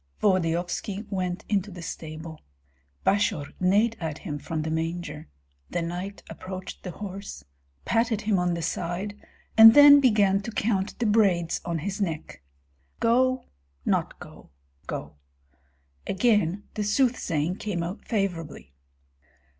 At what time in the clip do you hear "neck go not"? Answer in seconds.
12.01-14.19